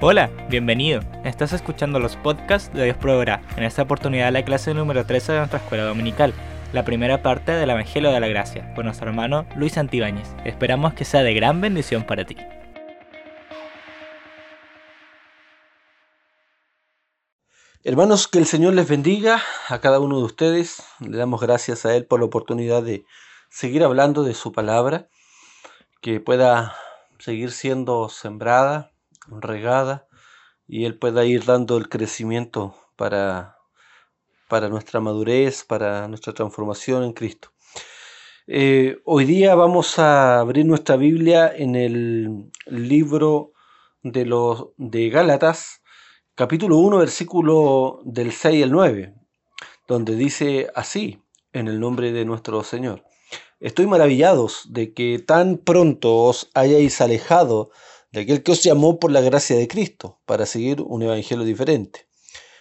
[0.00, 1.00] Hola, bienvenido.
[1.24, 3.42] Estás escuchando los podcasts de Dios Proveerá.
[3.56, 6.34] En esta oportunidad la clase número 13 de nuestra escuela dominical,
[6.72, 10.34] la primera parte del Evangelio de la Gracia, con nuestro hermano Luis Santibáñez.
[10.44, 12.36] Esperamos que sea de gran bendición para ti.
[17.84, 20.82] Hermanos, que el Señor les bendiga a cada uno de ustedes.
[20.98, 23.06] Le damos gracias a Él por la oportunidad de
[23.48, 25.08] seguir hablando de su palabra,
[26.00, 26.74] que pueda
[27.20, 28.93] seguir siendo sembrada,
[29.28, 30.06] regada,
[30.66, 33.58] y Él pueda ir dando el crecimiento para,
[34.48, 37.50] para nuestra madurez, para nuestra transformación en Cristo.
[38.46, 43.52] Eh, hoy día vamos a abrir nuestra Biblia en el libro
[44.02, 45.82] de, los, de Gálatas,
[46.34, 49.14] capítulo 1, versículo del 6 al 9,
[49.88, 51.22] donde dice así,
[51.54, 53.02] en el nombre de nuestro Señor.
[53.60, 57.70] Estoy maravillados de que tan pronto os hayáis alejado
[58.14, 62.06] de aquel que os llamó por la gracia de Cristo para seguir un evangelio diferente.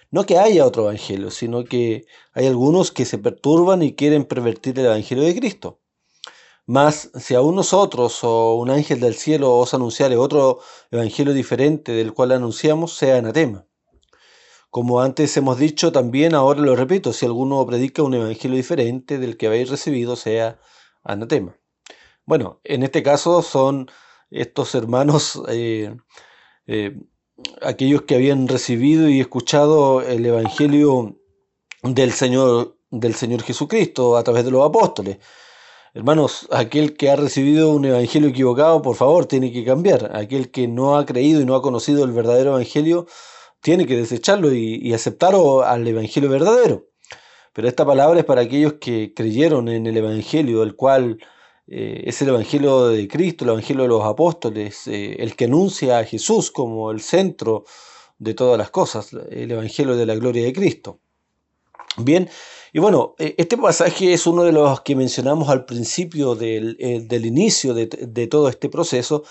[0.09, 4.79] No que haya otro evangelio, sino que hay algunos que se perturban y quieren pervertir
[4.79, 5.79] el evangelio de Cristo.
[6.65, 12.13] Mas si aún nosotros o un ángel del cielo os anunciare otro evangelio diferente del
[12.13, 13.67] cual anunciamos, sea anatema.
[14.71, 19.38] Como antes hemos dicho, también ahora lo repito, si alguno predica un evangelio diferente del
[19.38, 20.59] que habéis recibido, sea
[21.03, 21.55] anatema.
[22.25, 23.91] Bueno, en este caso son
[24.33, 25.95] estos hermanos, eh,
[26.67, 26.99] eh,
[27.61, 31.19] aquellos que habían recibido y escuchado el evangelio
[31.83, 35.17] del Señor, del Señor Jesucristo a través de los apóstoles.
[35.93, 40.15] Hermanos, aquel que ha recibido un evangelio equivocado, por favor, tiene que cambiar.
[40.15, 43.05] Aquel que no ha creído y no ha conocido el verdadero evangelio,
[43.61, 46.87] tiene que desecharlo y, aceptar al evangelio verdadero.
[47.53, 51.19] Pero esta palabra es para aquellos que creyeron en el evangelio, el cual
[51.75, 55.97] eh, es el evangelio de Cristo, el evangelio de los apóstoles, eh, el que anuncia
[55.97, 57.66] a Jesús como el centro
[58.19, 60.99] de todas las cosas, el evangelio de la gloria de Cristo.
[61.97, 62.29] Bien,
[62.73, 67.07] y bueno, eh, este pasaje es uno de los que mencionamos al principio del, eh,
[67.11, 67.88] inicio de,
[68.28, 69.23] todo este proceso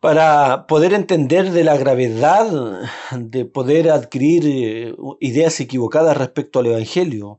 [0.00, 2.46] para poder entender de la gravedad
[3.12, 7.38] de poder adquirir ideas equivocadas respecto al Evangelio,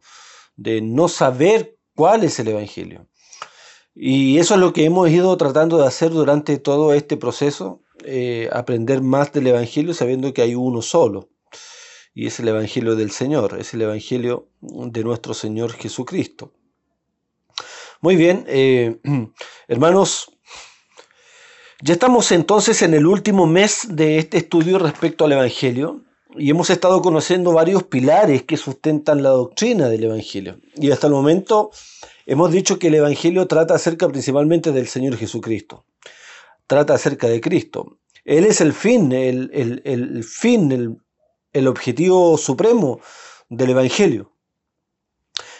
[0.55, 3.07] de no saber cuál es el Evangelio.
[4.01, 7.81] Y eso es lo que hemos ido tratando de hacer durante todo este proceso,
[8.51, 11.27] aprender más del Evangelio sabiendo que hay uno solo
[12.13, 16.53] y es el Evangelio del Señor, es el Evangelio de nuestro Señor Jesucristo.
[18.01, 18.99] Muy bien, eh,
[19.67, 20.31] hermanos,
[21.81, 26.03] ya estamos entonces en el último mes de este estudio respecto al Evangelio
[26.37, 30.59] y hemos estado conociendo varios pilares que sustentan la doctrina del Evangelio.
[30.75, 31.71] Y hasta el momento
[32.25, 35.85] hemos dicho que el Evangelio trata acerca principalmente del Señor Jesucristo,
[36.67, 37.97] trata acerca de Cristo.
[38.25, 40.97] Él es el fin, el, el, el fin, el,
[41.51, 42.99] el objetivo supremo
[43.49, 44.31] del Evangelio.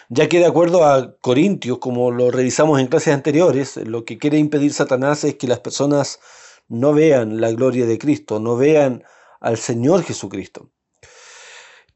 [0.10, 4.38] Ya que de acuerdo a Corintios, como lo revisamos en clases anteriores, lo que quiere
[4.38, 6.20] impedir Satanás es que las personas
[6.68, 9.04] no vean la gloria de Cristo, no vean
[9.40, 10.70] al Señor Jesucristo.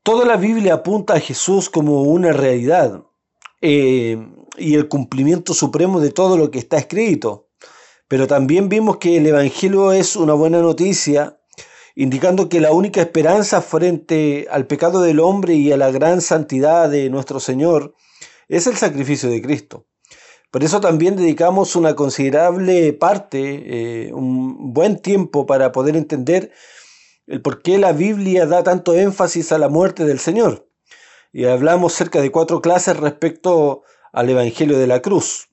[0.04, 3.04] Toda la Biblia apunta a Jesús como una realidad
[3.62, 4.18] eh,
[4.58, 7.48] y el cumplimiento supremo de todo lo que está escrito.
[8.08, 11.40] Pero también vimos que el Evangelio es una buena noticia
[11.96, 16.90] indicando que la única esperanza frente al pecado del hombre y a la gran santidad
[16.90, 17.94] de nuestro Señor
[18.48, 19.86] es el sacrificio de Cristo.
[20.52, 23.64] Por eso también dedicamos una considerable parte,
[24.08, 26.52] eh, un buen tiempo para poder entender
[27.28, 30.68] el por qué la Biblia da tanto énfasis a la muerte del Señor.
[31.32, 35.50] Y hablamos cerca de cuatro clases respecto al Evangelio de la Cruz.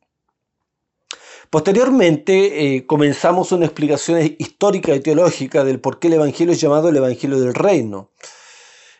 [1.49, 6.89] Posteriormente eh, comenzamos una explicación histórica y teológica del por qué el Evangelio es llamado
[6.89, 8.11] el Evangelio del Reino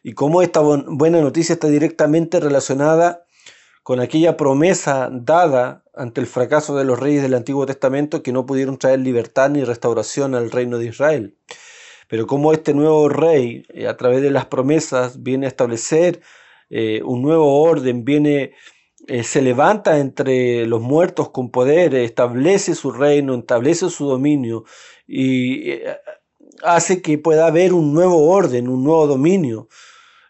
[0.03, 3.25] y cómo esta buena noticia está directamente relacionada
[3.83, 8.47] con aquella promesa dada ante el fracaso de los reyes del Antiguo Testamento que no
[8.47, 11.37] pudieron traer libertad ni restauración al reino de Israel.
[12.11, 16.21] Pero cómo este nuevo rey, eh, a través de las promesas, viene a establecer
[16.69, 18.53] eh, un nuevo orden, viene
[19.07, 24.65] eh, se levanta entre los muertos con poder, establece su reino, establece su dominio
[25.07, 25.75] y
[26.65, 29.69] hace que pueda haber un nuevo orden, un nuevo dominio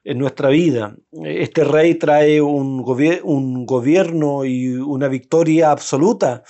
[0.05, 0.95] en nuestra vida.
[1.25, 6.45] Este rey trae un, gobierno y una victoria absoluta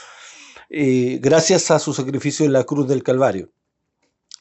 [0.69, 3.50] gracias a su sacrificio en la cruz del Calvario.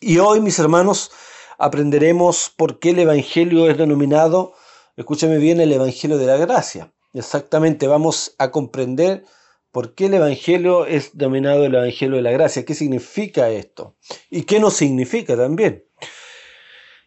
[0.01, 1.12] Y hoy, mis hermanos,
[1.57, 4.54] aprenderemos por qué el Evangelio es denominado,
[4.96, 6.94] escúchame bien, el Evangelio de la Gracia.
[7.13, 9.25] Exactamente, vamos a comprender
[9.74, 13.98] por qué el Evangelio es denominado el Evangelio de la Gracia, qué significa esto
[14.30, 15.84] y qué no significa también.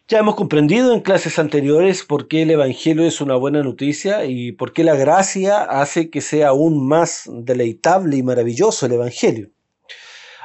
[0.07, 4.51] Ya hemos comprendido en clases anteriores por qué el Evangelio es una buena noticia y
[4.51, 9.49] por qué la gracia hace que sea aún más deleitable y maravilloso el Evangelio.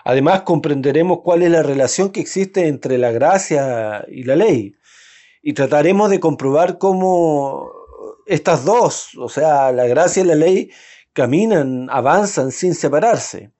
[0.04, 4.74] Además comprenderemos cuál es la relación que existe entre la gracia y la ley
[5.42, 7.70] y trataremos de comprobar cómo
[8.26, 10.70] estas dos, o sea, la gracia y la ley,
[11.12, 13.50] caminan, avanzan sin separarse.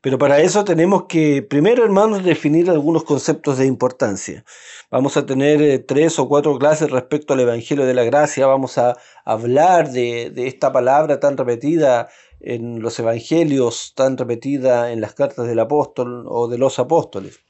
[0.00, 4.44] Pero para eso tenemos que, primero hermanos, definir algunos conceptos de importancia.
[4.90, 8.46] Vamos a tener eh, tres o cuatro clases respecto al Evangelio de la Gracia.
[8.46, 12.10] Vamos a hablar de, de esta palabra tan repetida
[12.44, 17.40] en los Evangelios, tan repetida en las cartas del apóstol o de los apóstoles.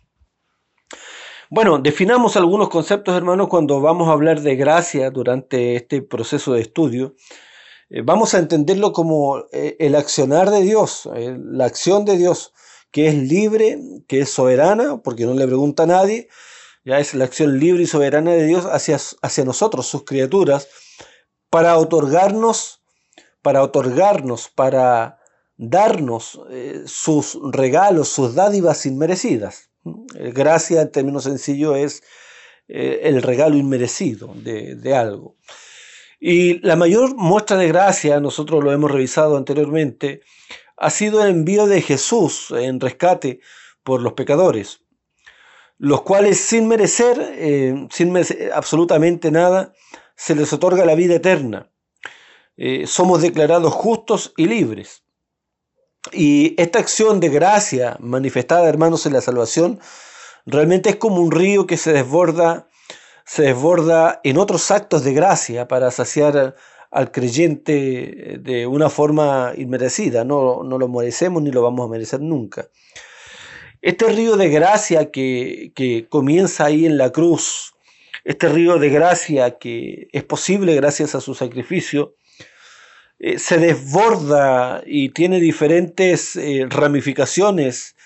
[1.50, 6.62] Bueno, definamos algunos conceptos, hermanos, cuando vamos a hablar de gracia durante este proceso de
[6.62, 7.14] estudio.
[7.90, 12.52] Eh, vamos a entenderlo como eh, el accionar de Dios, eh, la acción de Dios,
[12.90, 16.28] que es libre, que es soberana, porque no le pregunta a nadie,
[16.84, 20.68] ya es la acción libre y soberana de Dios hacia, hacia nosotros, sus criaturas,
[21.50, 22.83] para otorgarnos,
[23.44, 25.18] para otorgarnos, para
[25.58, 26.40] darnos
[26.86, 29.70] sus regalos, sus dádivas inmerecidas.
[29.84, 32.02] Gracia, en términos sencillos, es
[32.66, 35.36] el regalo inmerecido de, algo.
[36.18, 40.22] Y la mayor muestra de gracia, nosotros lo hemos revisado anteriormente,
[40.78, 43.40] ha sido el envío de Jesús en rescate
[43.82, 44.80] por los pecadores,
[45.76, 49.74] los cuales sin merecer, eh, sin merecer absolutamente nada,
[50.16, 51.70] se les otorga la vida eterna.
[52.56, 55.04] Eh, somos declarados justos y libres.
[56.12, 59.80] Y esta acción de gracia manifestada, hermanos, en la salvación,
[60.46, 62.68] realmente es como un río que se desborda
[63.24, 66.54] se desborda en otros actos de gracia para saciar
[66.90, 70.24] al creyente de una forma inmerecida.
[70.24, 72.68] No, no lo merecemos ni lo vamos a merecer nunca.
[73.80, 77.74] Este río de gracia que, que comienza ahí en la cruz,
[78.24, 82.14] este río de gracia que es posible gracias a su sacrificio,
[83.26, 87.96] eh, se desborda y tiene diferentes eh, ramificaciones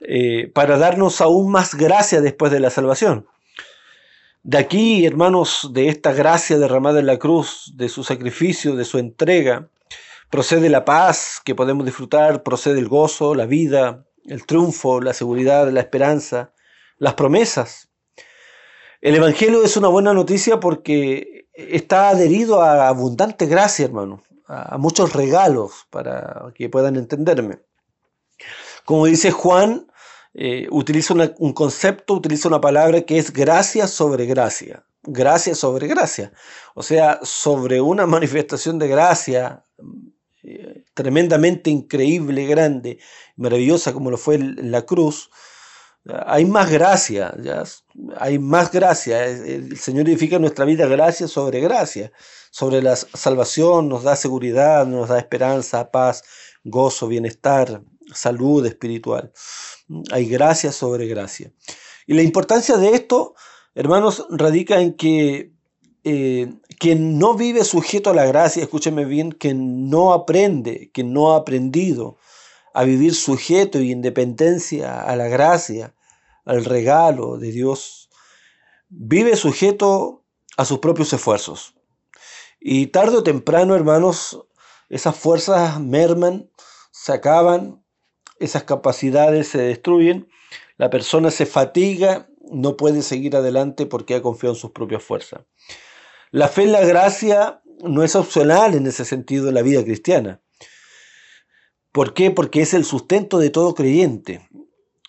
[0.00, 3.26] eh, para darnos aún más gracia después de la salvación.
[4.42, 8.98] De aquí, hermanos, de esta gracia derramada en la cruz, de su sacrificio, de su
[8.98, 9.70] entrega,
[10.28, 15.70] procede la paz que podemos disfrutar, procede el gozo, la vida, el triunfo, la seguridad,
[15.70, 16.52] la esperanza,
[16.98, 17.88] las promesas.
[19.00, 25.12] El Evangelio es una buena noticia porque está adherido a abundante gracia, hermano, a muchos
[25.12, 27.60] regalos para que puedan entenderme.
[28.84, 29.86] Como dice Juan,
[30.34, 34.84] eh, utiliza un concepto, utiliza una palabra que es gracia sobre gracia.
[35.02, 36.32] Gracia sobre gracia.
[36.74, 39.64] O sea, sobre una manifestación de gracia
[40.42, 42.98] eh, tremendamente increíble, grande,
[43.36, 45.30] maravillosa como lo fue la cruz,
[46.26, 47.64] hay más gracia, ¿ya?
[48.18, 49.24] hay más gracia.
[49.24, 52.12] El Señor edifica nuestra vida gracia sobre gracia.
[52.50, 56.22] Sobre la salvación nos da seguridad, nos da esperanza, paz,
[56.62, 59.32] gozo, bienestar, salud espiritual.
[60.12, 61.52] Hay gracia sobre gracia.
[62.06, 63.34] Y la importancia de esto,
[63.74, 65.52] hermanos, radica en que
[66.04, 71.32] eh, quien no vive sujeto a la gracia, escúcheme bien, quien no aprende, quien no
[71.32, 72.18] ha aprendido
[72.74, 75.94] a vivir sujeto y independencia a la gracia,
[76.44, 78.10] al regalo de Dios,
[78.90, 80.22] vive sujeto
[80.58, 81.74] a sus propios esfuerzos.
[82.60, 84.44] Y tarde o temprano, hermanos,
[84.90, 86.50] esas fuerzas merman,
[86.90, 87.84] se acaban
[88.38, 90.28] esas capacidades se destruyen,
[90.76, 95.42] la persona se fatiga, no puede seguir adelante porque ha confiado en sus propias fuerzas.
[96.30, 100.40] La fe en la gracia no es opcional en ese sentido en la vida cristiana.
[101.94, 102.32] ¿Por qué?
[102.32, 104.48] Porque es el sustento de todo creyente.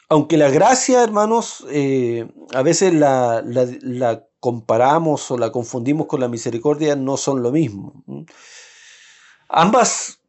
[0.08, 6.28] Aunque la gracia, hermanos, eh, a veces la, la comparamos o la confundimos con la
[6.28, 8.04] misericordia, no son lo mismo.
[9.50, 10.20] Ambas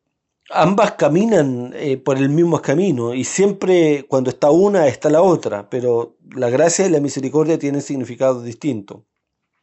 [0.48, 5.68] ambas caminan eh, por el mismo camino y siempre cuando está una está la otra,
[5.68, 9.02] pero la gracia y la misericordia tienen significados distintos.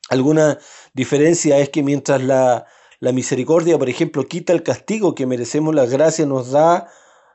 [0.10, 0.60] Alguna
[0.94, 2.68] diferencia es que mientras la,
[3.04, 6.88] la misericordia, por ejemplo, quita el castigo que merecemos, la gracia nos da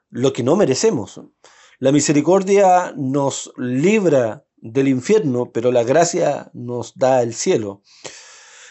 [0.08, 1.20] lo que no merecemos.
[1.78, 7.82] La misericordia nos libra del infierno, pero la gracia nos da el cielo.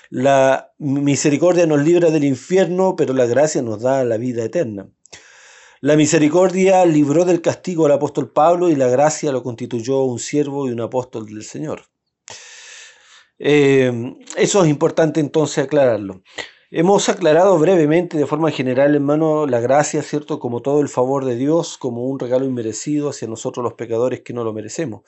[0.09, 4.89] La misericordia nos libra del infierno, pero la gracia nos da la vida eterna.
[5.81, 10.67] La misericordia libró del castigo al apóstol Pablo y la gracia lo constituyó un siervo
[10.67, 11.83] y un apóstol del Señor.
[13.37, 16.23] Eh, eso es importante entonces aclararlo.
[16.69, 20.37] Hemos aclarado brevemente, de forma general, hermano, la gracia, ¿cierto?
[20.37, 24.33] Como todo el favor de Dios, como un regalo inmerecido hacia nosotros los pecadores que
[24.33, 25.03] no lo merecemos.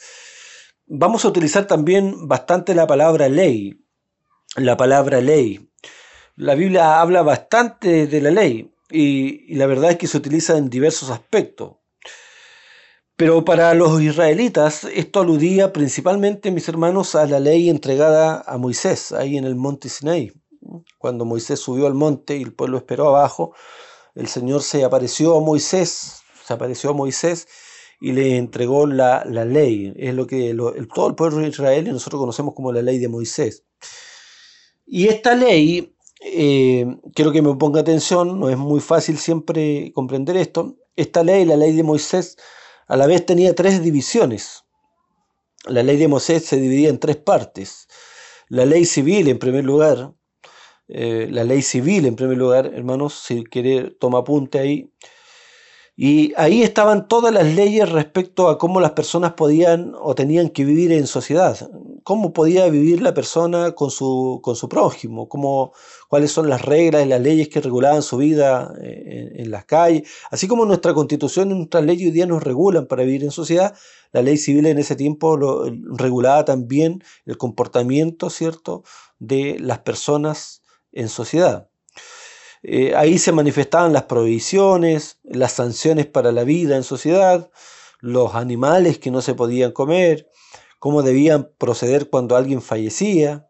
[0.87, 3.85] vamos a utilizar también bastante la palabra ley.
[4.55, 5.69] La palabra ley.
[6.37, 10.69] La Biblia habla bastante de la ley y, la verdad es que se utiliza en
[10.69, 11.73] diversos aspectos.
[13.17, 19.11] Pero para los israelitas esto aludía principalmente, mis hermanos, a la ley entregada a Moisés,
[19.11, 20.31] ahí en el monte Sinaí.
[20.99, 23.55] Cuando Moisés subió al monte y el pueblo esperó abajo,
[24.15, 27.47] el Señor se apareció a Moisés, se apareció a Moisés
[28.01, 29.93] y le entregó la, ley.
[29.95, 30.53] Es lo que
[30.93, 33.63] todo el pueblo de Israel y nosotros conocemos como la ley de Moisés.
[34.85, 40.35] Y esta ley, eh, quiero que me ponga atención, no es muy fácil siempre comprender
[40.35, 40.75] esto.
[40.97, 42.35] Esta ley, la ley de Moisés,
[42.87, 44.65] a la vez tenía tres divisiones.
[45.65, 47.87] La ley de Moisés se dividía en tres partes.
[48.49, 50.13] La ley civil, en primer lugar,
[50.89, 54.91] eh, la ley civil, en primer lugar, hermanos, si quiere, toma apunte ahí.
[56.01, 60.63] Y ahí estaban todas las leyes respecto a cómo las personas podían o tenían que
[60.63, 61.69] vivir en sociedad,
[62.03, 65.73] cómo podía vivir la persona con su, con su prójimo, cómo,
[66.07, 70.09] cuáles son las reglas y las leyes que regulaban su vida eh, en, las calles,
[70.31, 73.75] así como nuestra constitución y nuestras leyes hoy día nos regulan para vivir en sociedad,
[74.13, 75.65] la ley civil en ese tiempo lo,
[75.97, 78.83] regulaba también el comportamiento, ¿cierto?,
[79.19, 80.58] de las personas
[80.91, 81.69] en sociedad.
[82.61, 87.49] Eh, ahí se manifestaban las prohibiciones, las sanciones para la vida en sociedad,
[88.01, 90.29] los animales que no se podían comer,
[90.79, 93.49] cómo debían proceder cuando alguien fallecía,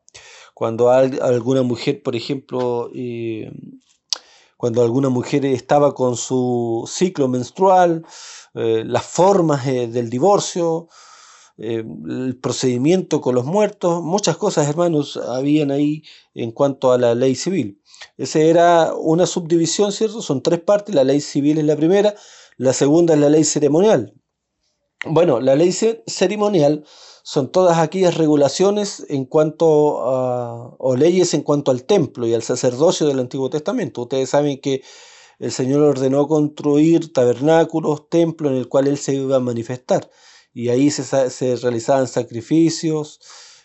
[0.54, 3.52] cuando alguna mujer, por ejemplo, eh,
[4.58, 8.06] cuando alguna mujer estaba con su ciclo menstrual,
[8.56, 10.90] eh, las formas del divorcio,
[11.60, 17.36] el procedimiento con los muertos, muchas cosas, hermanos, habían ahí en cuanto a la ley
[17.36, 17.82] civil.
[18.18, 20.22] Esa era una subdivisión, ¿cierto?
[20.22, 22.16] Son tres partes, la ley civil es la primera,
[22.58, 24.14] la segunda es la ley ceremonial.
[25.06, 26.86] Bueno, la ley ceremonial
[27.24, 32.44] son todas aquellas regulaciones en cuanto a, o leyes en cuanto al templo y al
[32.44, 34.02] sacerdocio del Antiguo Testamento.
[34.02, 34.82] Ustedes saben que
[35.40, 40.10] el Señor ordenó construir tabernáculos, templos en el cual Él se iba a manifestar.
[40.54, 43.20] Y ahí se, realizaban sacrificios,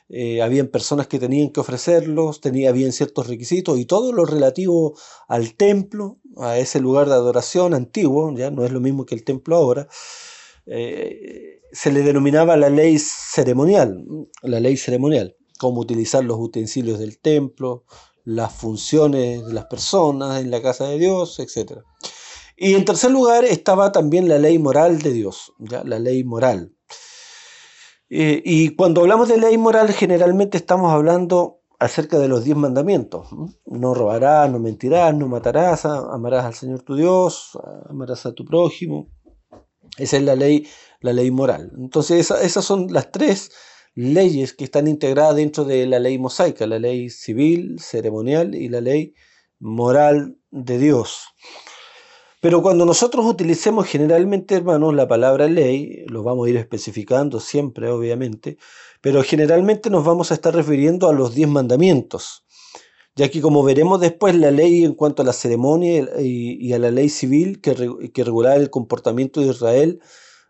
[0.08, 4.96] eh, habían personas que tenían que ofrecerlos, tenía bien ciertos requisitos y todo lo relativo
[5.28, 9.24] al templo, a ese lugar de adoración antiguo, ya no es lo mismo que el
[9.24, 9.88] templo ahora,
[10.66, 14.04] eh, se le denominaba la ley ceremonial,
[14.42, 17.84] la ley ceremonial, cómo utilizar los utensilios del templo,
[18.24, 21.82] las funciones de las personas en la casa de Dios, etc.
[22.56, 26.72] Y en tercer lugar estaba también la ley moral de Dios, la ley moral.
[28.10, 33.28] Eh, y cuando hablamos de ley moral, generalmente estamos hablando acerca de los diez mandamientos.
[33.66, 37.58] No robarás, no mentirás, no matarás, amarás al Señor tu Dios,
[37.88, 39.08] amarás a tu prójimo.
[39.98, 40.66] Esa es la ley,
[41.00, 41.72] la ley moral.
[41.76, 43.50] Entonces, esas son las tres
[43.94, 48.80] leyes que están integradas dentro de la ley mosaica, la ley civil, ceremonial y la
[48.80, 49.14] ley
[49.60, 51.22] moral de Dios.
[52.44, 57.88] Pero cuando nosotros utilicemos generalmente, hermanos, la palabra ley, lo vamos a ir especificando siempre,
[57.88, 58.58] obviamente,
[59.00, 62.44] pero generalmente nos vamos a estar refiriendo a los diez mandamientos,
[63.16, 66.90] ya que como veremos después, la ley en cuanto a la ceremonia y, a la
[66.90, 70.00] ley civil que, que regulaba el comportamiento de Israel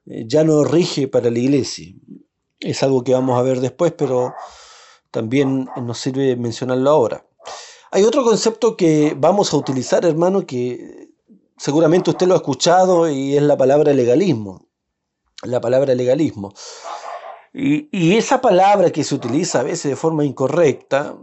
[0.06, 1.94] eh, ya no rige para la iglesia.
[2.58, 4.34] Es algo que vamos a ver después, pero
[5.12, 7.24] también nos sirve mencionarlo ahora.
[7.92, 11.03] Hay otro concepto que vamos a utilizar, hermano, que
[11.56, 14.68] seguramente usted lo ha escuchado y es la palabra legalismo.
[15.42, 16.54] La palabra legalismo.
[17.52, 21.16] Y, esa palabra que se utiliza a veces de forma incorrecta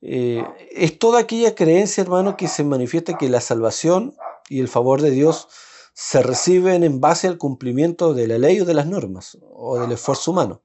[0.00, 4.14] eh, es toda aquella creencia, hermano, que se manifiesta que la salvación
[4.48, 5.48] y el favor de Dios
[5.92, 9.92] se reciben en base al cumplimiento de la ley o de las normas o del
[9.92, 10.62] esfuerzo humano.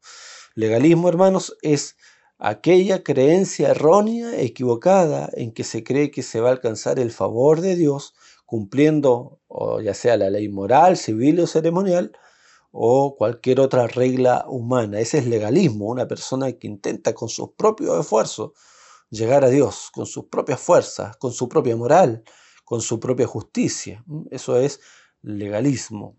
[0.56, 1.98] Legalismo, hermanos, es
[2.38, 7.60] aquella creencia errónea, equivocada, en que se cree que se va a alcanzar el favor
[7.60, 8.14] de Dios
[8.46, 12.12] cumpliendo o ya sea la ley moral, civil o ceremonial
[12.72, 15.00] o cualquier otra regla humana.
[15.00, 18.52] Ese es legalismo, una persona que intenta con sus propios esfuerzos
[19.10, 22.24] llegar a Dios, con sus propias fuerzas, con su propia moral,
[22.66, 24.04] con su propia justicia.
[24.32, 24.80] Eso es
[25.22, 26.18] legalismo.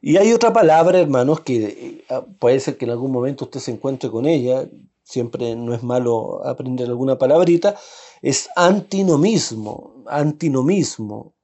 [0.00, 3.72] Y hay otra palabra, hermanos, que eh, puede ser que en algún momento usted se
[3.72, 4.68] encuentre con ella,
[5.06, 7.76] siempre no es malo aprender alguna palabrita,
[8.22, 11.34] es antinomismo, antinomismo,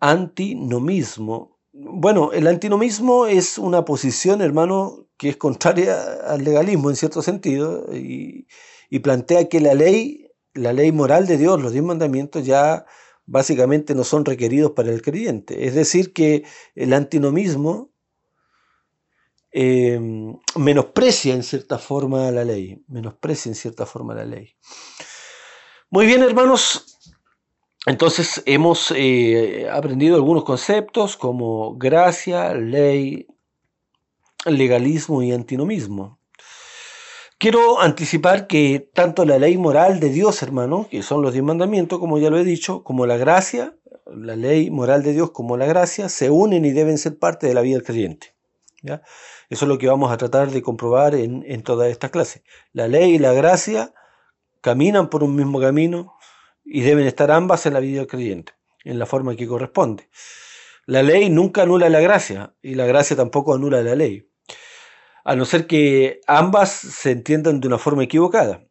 [0.00, 1.58] antinomismo.
[1.72, 7.86] Bueno, el antinomismo es una posición, hermano, que es contraria al legalismo en cierto sentido
[7.94, 8.46] y,
[9.02, 12.86] plantea que la ley, la ley moral de Dios, los diez mandamientos ya
[13.26, 15.66] básicamente no son requeridos para el creyente.
[15.66, 17.90] Es decir, que el antinomismo
[19.52, 19.98] eh,
[20.56, 24.54] menosprecia en cierta forma la ley, menosprecia en cierta forma la ley.
[25.90, 26.98] Muy bien, hermanos,
[27.86, 33.26] entonces hemos eh, aprendido algunos conceptos como gracia, ley,
[34.44, 36.18] legalismo y antinomismo.
[37.38, 42.00] Quiero anticipar que tanto la ley moral de Dios, hermano, que son los diez mandamientos,
[42.00, 43.76] como ya lo he dicho, como la gracia,
[44.06, 47.54] la ley moral de Dios como la gracia, se unen y deben ser parte de
[47.54, 48.34] la vida del creyente.
[48.82, 49.00] Eso
[49.48, 52.42] es lo que vamos a tratar de comprobar en, en toda esta clase.
[52.72, 53.92] La ley y la gracia
[54.60, 56.14] caminan por un mismo camino
[56.64, 58.52] y deben estar ambas en la vida del creyente,
[58.84, 60.08] en la forma que corresponde.
[60.86, 64.28] La ley nunca anula la gracia y la gracia tampoco anula la ley
[65.28, 68.64] a no ser que ambas se entiendan de una forma equivocada.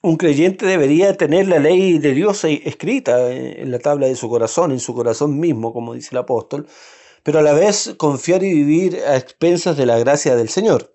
[0.00, 4.70] Un creyente debería tener la ley de Dios escrita en la tabla de su corazón,
[4.70, 6.68] en su corazón mismo, como dice el apóstol,
[7.22, 10.94] pero a la vez confiar y vivir a expensas de la gracia del Señor.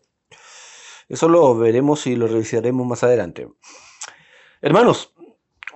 [1.09, 3.47] Eso lo veremos y lo revisaremos más adelante.
[4.61, 5.13] Hermanos,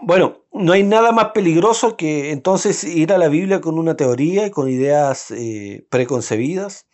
[0.01, 4.47] bueno, no hay nada más peligroso que entonces ir a la Biblia con una teoría
[4.47, 6.87] y con ideas eh, preconcebidas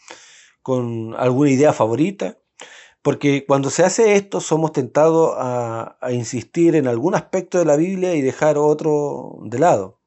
[0.64, 2.40] con alguna idea favorita,
[3.04, 8.16] porque cuando se hace esto somos tentados a, insistir en algún aspecto de la Biblia
[8.16, 10.00] y dejar otro de lado.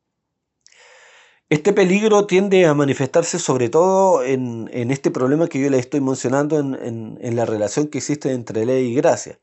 [1.48, 6.58] Este peligro tiende a manifestarse sobre todo en, este problema que yo les estoy mencionando
[6.58, 9.38] en, en, la relación que existe entre ley y gracia.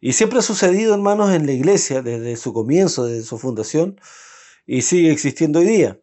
[0.00, 3.98] Y siempre ha sucedido, hermanos, en la iglesia desde su comienzo, desde su fundación,
[4.66, 5.98] y sigue existiendo hoy día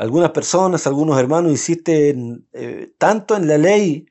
[0.00, 4.06] algunas personas, algunos hermanos insisten eh, tanto en la ley,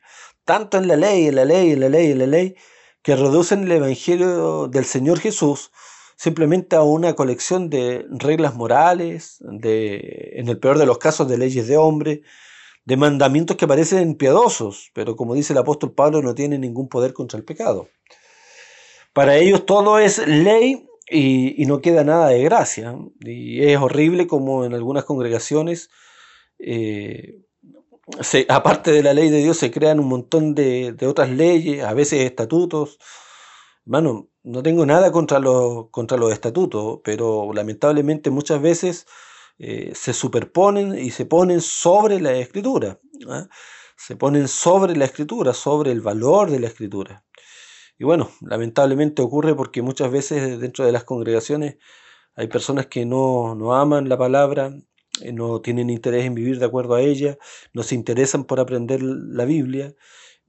[0.45, 2.55] tanto en la ley, en la ley, en la ley, en la ley,
[3.01, 5.71] que reducen el Evangelio del Señor Jesús
[6.19, 11.37] simplemente a una colección de reglas morales, de, en el peor de los casos, de
[11.37, 12.23] leyes de hombre,
[12.83, 17.13] de mandamientos que parecen piadosos, pero como dice el apóstol Pablo, no tienen ningún poder
[17.13, 17.87] contra el pecado.
[19.13, 22.97] Para ellos todo es ley y, no queda nada de gracia.
[23.21, 25.89] Y es horrible como en algunas congregaciones,
[26.59, 27.39] eh,
[28.49, 32.25] aparte de la ley de Dios, se crean un montón de, otras leyes, a veces
[32.25, 32.99] estatutos.
[33.85, 39.05] Bueno, no tengo nada contra los, contra los estatutos, pero lamentablemente muchas veces
[39.57, 42.99] eh, se superponen y se ponen sobre la escritura.
[43.27, 43.47] ¿ah?
[43.97, 47.25] Se ponen sobre la escritura, sobre el valor de la escritura.
[47.97, 51.77] Y bueno, lamentablemente ocurre porque muchas veces dentro de las congregaciones
[52.35, 54.73] hay personas que no, aman la palabra,
[55.21, 57.37] eh, no tienen interés en vivir de acuerdo a ella,
[57.73, 59.93] no se interesan por aprender la Biblia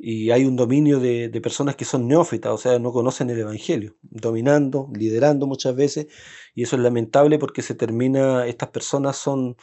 [0.03, 3.97] y hay un dominio de, personas que son neófitas, o sea, no conocen el Evangelio,
[4.01, 6.07] dominando, liderando muchas veces,
[6.55, 9.57] y eso es lamentable porque se termina, estas personas son,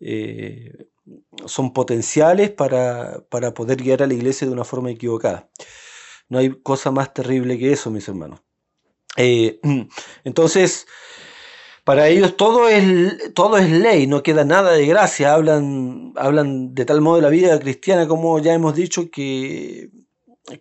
[0.00, 0.88] eh,
[1.46, 5.48] son potenciales para, para poder guiar a la iglesia de una forma equivocada.
[6.28, 8.40] No hay cosa más terrible que eso, mis hermanos.
[9.16, 9.60] Eh,
[10.24, 10.86] entonces,
[11.86, 15.32] para ellos todo es, todo es ley, no queda nada de gracia.
[15.32, 19.90] Hablan, hablan de tal modo de la vida cristiana, como ya hemos dicho, que,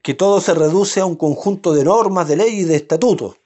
[0.04, 3.38] que todo se reduce a un conjunto de normas, de ley y de estatutos.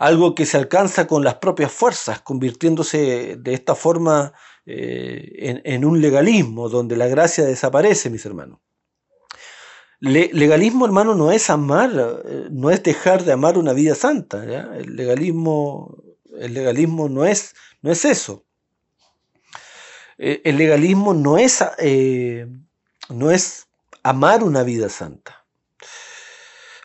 [0.00, 4.32] Algo que se alcanza con las propias fuerzas, convirtiéndose de esta forma
[4.66, 8.58] eh, en, en un legalismo donde la gracia desaparece, mis hermanos
[10.00, 11.90] legalismo, hermano, no es amar,
[12.24, 14.44] eh, no es dejar de amar una vida santa.
[14.76, 15.96] El legalismo,
[16.38, 18.44] el legalismo no es, no es eso.
[20.18, 22.46] Eh, el legalismo no es, eh,
[23.08, 23.68] no es
[24.02, 25.44] amar una vida santa.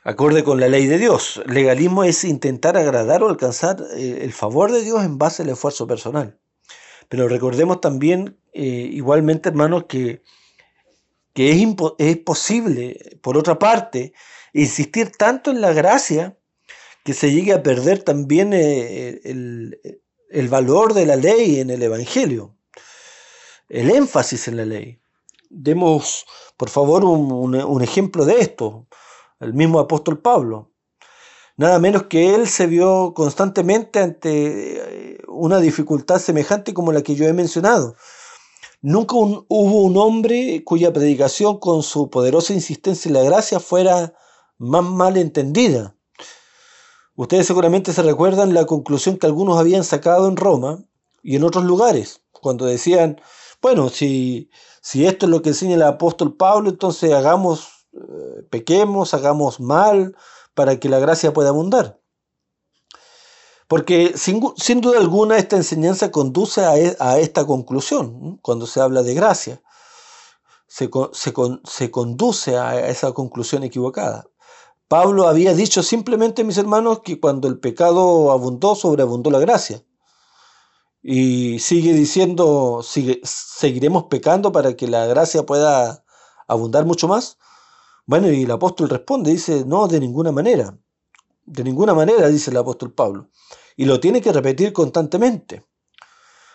[0.04, 1.42] Acorde con la ley de Dios.
[1.46, 6.38] Legalismo es intentar agradar o alcanzar el favor de Dios en base al esfuerzo personal.
[7.08, 10.22] Pero recordemos también, igualmente, hermanos, que
[11.34, 14.14] que es, es posible, por otra parte,
[14.54, 16.38] insistir tanto en la gracia
[17.04, 22.56] que se llegue a perder también eh, el, valor de la ley en el Evangelio,
[23.70, 25.00] el énfasis en la ley.
[25.50, 26.26] Demos,
[26.58, 28.88] por favor, un, un, ejemplo de esto.
[29.40, 30.72] El mismo apóstol Pablo.
[31.58, 37.16] Nada menos que él se vio constantemente ante eh, una dificultad semejante como la que
[37.16, 37.96] yo he mencionado.
[38.82, 44.14] Nunca hubo un hombre cuya predicación con su poderosa insistencia en la gracia fuera
[44.58, 45.96] más mal entendida.
[47.16, 50.84] Ustedes seguramente se recuerdan la conclusión que algunos habían sacado en Roma
[51.22, 53.22] y en otros lugares, cuando decían,
[53.62, 54.50] bueno, si,
[54.82, 60.16] si esto es lo que enseña el apóstol Pablo, entonces hagamos, eh, pequemos, hagamos mal
[60.56, 62.00] para que la gracia pueda abundar.
[63.68, 69.14] Porque sin, duda alguna esta enseñanza conduce a, e, esta conclusión cuando se habla de
[69.14, 69.62] gracia.
[70.68, 70.90] se,
[71.64, 74.26] se conduce a esa conclusión equivocada.
[74.88, 79.84] Pablo había dicho simplemente, mis hermanos, que cuando el pecado abundó, sobreabundó la gracia.
[81.02, 86.06] Y sigue diciendo, sigue, seguiremos pecando para que la gracia pueda
[86.48, 87.38] abundar mucho más.
[88.06, 90.78] Bueno, y el apóstol responde, dice, no, de ninguna manera.
[91.46, 93.30] De ninguna manera, dice el apóstol Pablo.
[93.76, 95.66] Y lo tiene que repetir constantemente.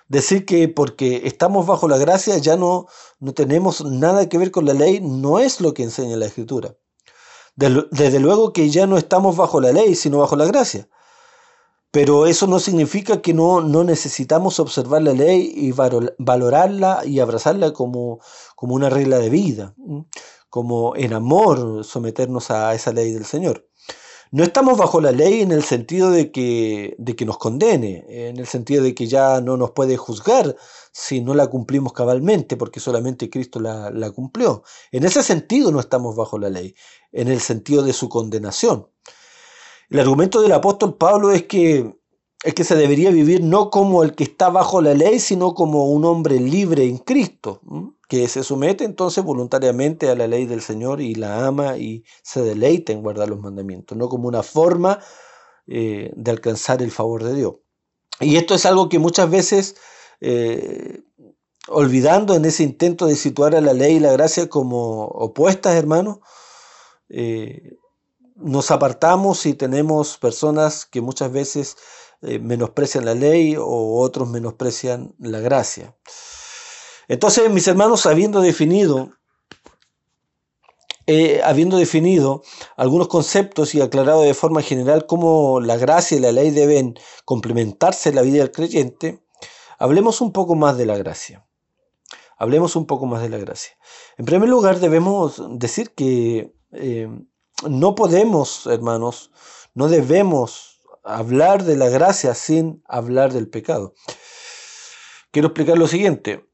[0.09, 2.87] Decir que porque estamos bajo la gracia ya no,
[3.21, 6.77] no tenemos nada que ver con la ley no es lo que enseña la escritura.
[7.59, 10.89] Desde luego que ya no estamos bajo la ley, sino bajo la gracia.
[11.91, 17.73] Pero eso no significa que no, no necesitamos observar la ley y valorarla y abrazarla
[17.73, 18.21] como,
[18.55, 19.75] como una regla de vida,
[20.49, 23.67] como en amor someternos a esa ley del Señor.
[24.31, 28.37] No estamos bajo la ley en el sentido de que, de que nos condene, en
[28.37, 30.55] el sentido de que ya no nos puede juzgar
[30.93, 34.63] si no la cumplimos cabalmente, porque solamente Cristo la, cumplió.
[34.93, 36.75] En ese sentido no estamos bajo la ley,
[37.13, 38.89] en el sentido de su condenación.
[39.91, 41.97] El argumento del apóstol Pablo es que,
[42.43, 45.91] es que se debería vivir no como el que está bajo la ley, sino como
[45.91, 47.61] un hombre libre en Cristo,
[48.09, 52.43] que se somete entonces voluntariamente a la ley del Señor y la ama y se
[52.43, 54.99] deleita en guardar los mandamientos, no como una forma
[55.67, 57.55] eh, de alcanzar el favor de Dios.
[58.21, 59.77] Y esto es algo que muchas veces,
[60.21, 61.03] eh,
[61.69, 66.19] olvidando en ese intento de situar a la ley y la gracia como opuestas, hermanos,
[67.09, 67.77] eh,
[68.37, 71.77] nos apartamos y tenemos personas que muchas veces
[72.23, 75.97] eh, menosprecian la ley o otros menosprecian la gracia.
[77.09, 79.13] Entonces, mis hermanos, habiendo definido,
[81.43, 82.43] habiendo definido
[82.77, 88.11] algunos conceptos y aclarado de forma general cómo la gracia y la ley deben complementarse
[88.11, 89.23] en la vida del creyente,
[89.79, 91.47] hablemos un poco más de la gracia.
[92.37, 93.77] Hablemos un poco más de la gracia.
[94.17, 97.09] En primer lugar, debemos decir que eh,
[97.69, 99.33] no podemos, hermanos,
[99.75, 103.95] no debemos hablar de la gracia sin hablar del pecado.
[105.31, 106.49] Quiero explicar lo siguiente,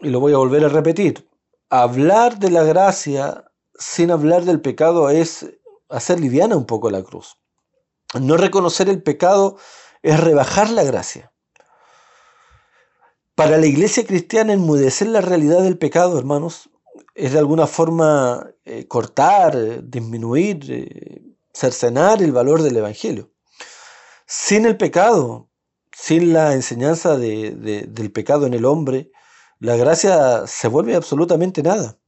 [0.00, 1.28] y lo voy a volver a repetir.
[1.70, 5.46] Hablar de la gracia sin hablar del pecado es
[5.88, 7.38] hacer liviana un poco la cruz.
[8.20, 9.56] No reconocer el pecado
[10.02, 11.32] es rebajar la gracia.
[13.34, 16.70] Para la iglesia cristiana, enmudecer la realidad del pecado, hermanos,
[17.16, 23.32] es de alguna forma eh, cortar, eh, disminuir, eh, cercenar el valor del Evangelio.
[24.24, 25.48] Sin el pecado,
[25.90, 29.10] sin la enseñanza del pecado en el hombre,
[29.58, 31.98] la gracia se vuelve absolutamente nada.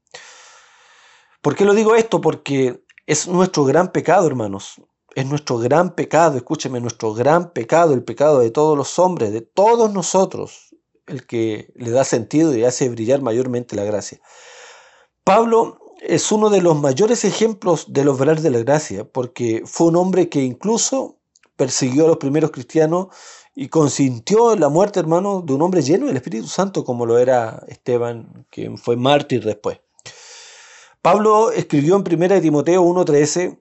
[1.43, 2.21] ¿Por qué lo digo esto?
[2.21, 4.81] Porque es nuestro gran pecado, hermanos.
[5.17, 9.41] Es nuestro gran pecado, escúcheme, nuestro gran pecado, el pecado de todos los hombres, de
[9.41, 10.66] todos nosotros,
[11.07, 14.21] el que le da sentido y hace brillar mayormente la gracia.
[15.25, 19.97] Pablo es uno de los mayores ejemplos del obrar de la gracia, porque fue un
[19.97, 21.19] hombre que incluso
[21.57, 23.09] persiguió a los primeros cristianos
[23.55, 27.65] y consintió la muerte, hermano, de un hombre lleno del Espíritu Santo, como lo era
[27.69, 29.81] Esteban, quien fue mártir después.
[31.01, 33.59] Pablo escribió en 1 Timoteo 1.13,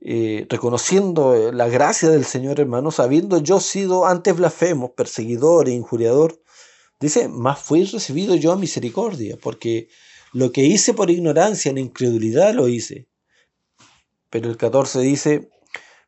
[0.00, 6.38] eh, reconociendo la gracia del Señor, hermano, habiendo yo sido antes blasfemo, perseguidor e injuriador,
[7.00, 9.88] dice, más fui recibido yo a misericordia, porque
[10.32, 13.08] lo que hice por ignorancia, en incredulidad lo hice.
[14.30, 15.50] Pero el 14 dice,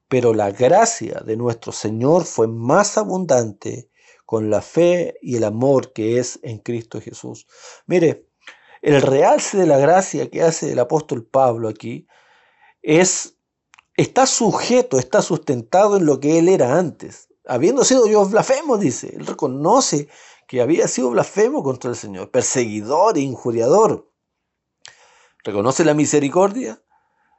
[0.09, 3.90] pero la gracia de nuestro Señor fue más abundante
[4.27, 7.46] con la fe y el amor que es en Cristo Jesús.
[7.87, 8.27] Mire,
[8.83, 12.07] el realce de la gracia que hace el apóstol Pablo aquí
[12.83, 13.38] es
[13.96, 17.29] está sujeto, está sustentado en lo que él era antes.
[17.46, 20.09] Habiendo sido yo blasfemo, dice, él reconoce
[20.48, 24.08] que había sido blasfemo contra el Señor, perseguidor e injuriador
[25.44, 26.82] reconoce la misericordia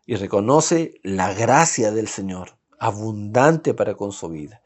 [0.05, 4.63] y reconoce la gracia del Señor, abundante para con su vida.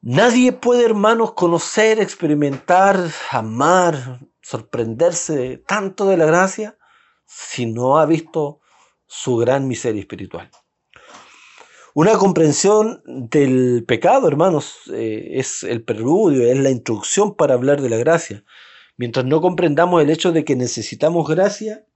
[0.00, 2.98] Nadie puede, hermanos, conocer, experimentar,
[3.30, 6.76] amar, sorprenderse tanto de la gracia
[7.24, 8.60] si no ha visto
[9.06, 10.50] su gran miseria espiritual.
[11.96, 17.88] Una comprensión del pecado, hermanos, eh, es el preludio, es la instrucción para hablar de
[17.88, 18.44] la gracia.
[18.96, 21.86] Mientras no comprendamos el hecho de que necesitamos gracia,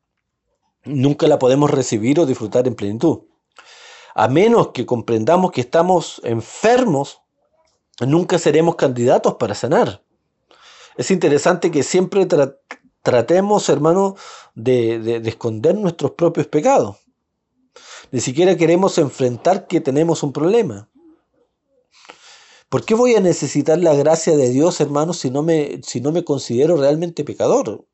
[0.84, 3.22] nunca la podemos recibir o disfrutar en plenitud.
[4.14, 7.20] A menos que comprendamos que estamos enfermos,
[7.98, 10.04] nunca seremos candidatos para sanar.
[10.96, 12.28] Es interesante que siempre
[13.02, 14.14] tratemos, hermano,
[14.54, 16.98] de, de esconder nuestros propios pecados.
[18.10, 20.88] Ni siquiera queremos enfrentar que tenemos un problema.
[22.68, 26.12] ¿Por qué voy a necesitar la gracia de Dios, hermano, si no me, si no
[26.12, 27.86] me considero realmente pecador?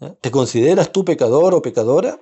[0.00, 0.14] ¿Eh?
[0.20, 2.20] ¿Te consideras tú pecador o pecadora?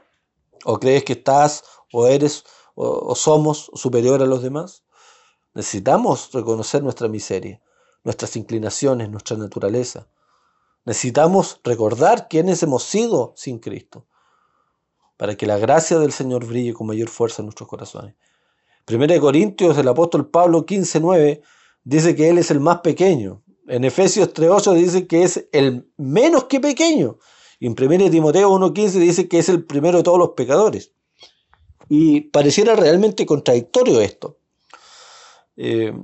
[0.65, 4.85] ¿O crees que estás o eres o, somos superior a los demás?
[5.55, 7.63] Necesitamos reconocer nuestra miseria,
[8.03, 10.09] nuestras inclinaciones, nuestra naturaleza.
[10.85, 14.07] Necesitamos recordar quiénes hemos sido sin Cristo,
[15.25, 18.15] para que la gracia del Señor brille con mayor fuerza en nuestros corazones.
[18.85, 21.41] Primera de Corintios, el apóstol Pablo 15:9
[21.83, 23.43] dice que él es el más pequeño.
[23.67, 27.17] En Efesios 3:8 dice que es el menos que pequeño.
[27.59, 30.93] Y en 1 Timoteo 1.15 dice que es el primero de todos los pecadores.
[31.89, 34.37] Y pareciera realmente contradictorio esto.
[35.57, 35.95] Eh,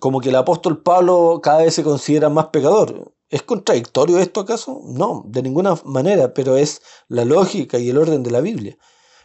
[0.00, 3.12] como que el apóstol Pablo cada vez se considera más pecador.
[3.34, 4.80] ¿Es contradictorio esto acaso?
[4.84, 8.78] No, de ninguna manera, pero es la lógica y el orden de la Biblia.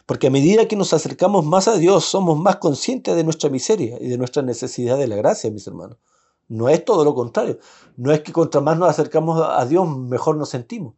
[0.07, 3.99] Porque a medida que nos acercamos más a Dios, somos más conscientes de nuestra miseria
[4.01, 5.99] y de nuestra necesidad de la gracia, mis hermanos.
[6.47, 7.59] No es todo lo contrario.
[7.97, 10.95] No es que contra más nos acercamos a Dios, mejor nos sentimos.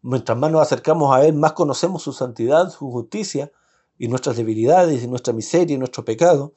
[0.00, 3.50] Mientras más nos acercamos a Él, más conocemos su santidad, su justicia
[3.98, 6.54] y nuestras debilidades y nuestra miseria y nuestro pecado,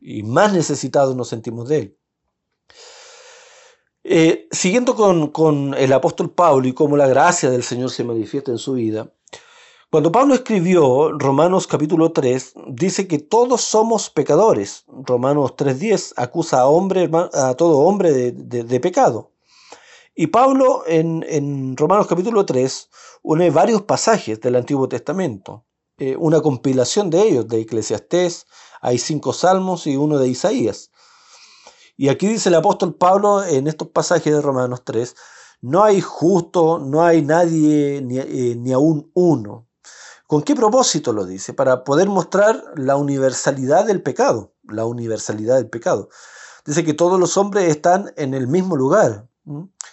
[0.00, 1.98] y más necesitados nos sentimos de Él.
[4.04, 8.50] Eh, siguiendo con, con, el apóstol Pablo y cómo la gracia del Señor se manifiesta
[8.50, 9.12] en su vida,
[9.90, 14.84] cuando Pablo escribió Romanos capítulo 3, dice que todos somos pecadores.
[14.88, 19.32] Romanos 3.10 acusa a, hombre, a todo hombre de, de pecado.
[20.14, 22.90] Y Pablo en, Romanos capítulo 3
[23.22, 25.64] une varios pasajes del Antiguo Testamento,
[25.96, 28.46] eh, una compilación de ellos, de Eclesiastés,
[28.82, 30.90] hay cinco salmos y uno de Isaías.
[31.96, 35.14] Y aquí dice el apóstol Pablo en estos pasajes de Romanos 3,
[35.60, 39.68] no hay justo, no hay nadie, ni, eh, ni aún uno.
[40.26, 41.52] ¿Con qué propósito lo dice?
[41.52, 46.08] Para poder mostrar la universalidad del pecado, la universalidad del pecado.
[46.64, 49.28] Dice que todos los hombres están en el mismo lugar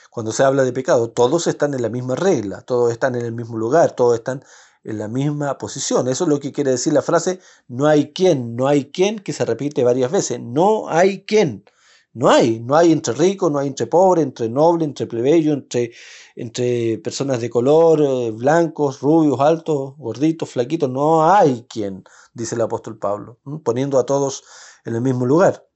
[0.09, 3.31] cuando se habla de pecado, todos están en la misma regla, todos están en el
[3.31, 4.43] mismo lugar, todos están
[4.83, 6.07] en la misma posición.
[6.07, 9.33] Eso es lo que quiere decir la frase no hay quien, no hay quien, que
[9.33, 10.39] se repite varias veces.
[10.39, 11.63] No hay quien.
[12.13, 15.91] No hay, no hay entre ricos, no hay entre pobres, entre nobles, entre plebeyos, entre,
[16.35, 22.61] entre personas de color, eh, blancos, rubios, altos, gorditos, flaquitos, no hay quien, dice el
[22.61, 24.43] apóstol Pablo, poniendo a todos
[24.85, 25.67] en el mismo lugar.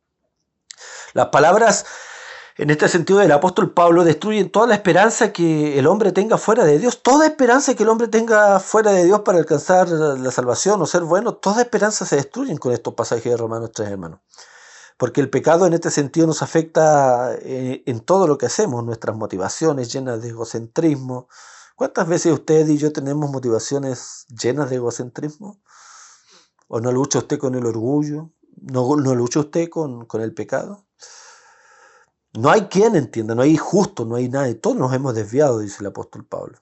[1.13, 1.85] Las palabras
[2.55, 6.65] en este sentido, el apóstol Pablo destruye toda la esperanza que el hombre tenga fuera
[6.65, 10.79] de Dios, toda esperanza que el hombre tenga fuera de Dios para alcanzar la salvación
[10.79, 14.19] o ser bueno, toda esperanza se destruye con estos pasajes de Romanos 3, hermanos.
[15.03, 19.13] Porque el pecado en este sentido nos afecta eh, en todo lo que hacemos, nuestras
[19.17, 21.27] motivaciones llenas de egocentrismo.
[21.75, 25.59] ¿Cuántas veces usted y yo tenemos motivaciones llenas de egocentrismo?
[26.69, 28.31] ¿O no lucha usted con el orgullo?
[28.55, 30.85] ¿No, lucha usted con, con el pecado?
[32.31, 34.55] No hay quien entienda, no hay justo, no hay nadie.
[34.55, 36.59] Todos nos hemos desviado, dice el apóstol Pablo.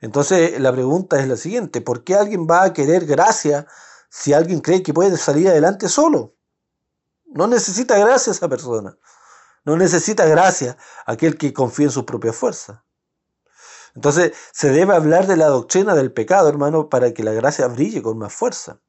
[0.00, 3.68] Entonces la pregunta es la siguiente, ¿por qué alguien va a querer gracia
[4.08, 6.34] si alguien cree que puede salir adelante solo?
[7.30, 8.96] No necesita gracia esa persona.
[9.64, 12.84] No necesita gracia aquel que confía en su propia fuerza.
[13.94, 18.02] Entonces se debe hablar de la doctrina del pecado, hermano, para que la gracia brille
[18.02, 18.80] con más fuerza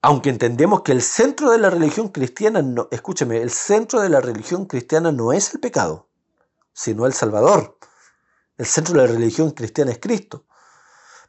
[0.00, 4.20] aunque entendemos que el centro de la religión cristiana, no, escúcheme, el centro de la
[4.20, 6.08] religión cristiana no es el pecado,
[6.72, 7.78] sino el Salvador.
[8.56, 10.44] El centro de la religión cristiana es Cristo.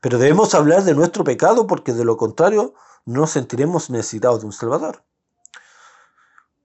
[0.02, 2.74] Pero debemos hablar de nuestro pecado porque de lo contrario
[3.06, 5.04] no sentiremos necesitados de un Salvador.